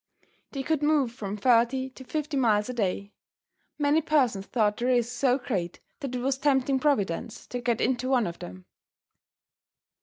[0.53, 3.13] They could move from thirty to fifty miles a day.
[3.77, 8.09] Many persons thought the risk so great that it was tempting Providence to get into
[8.09, 8.65] one of them.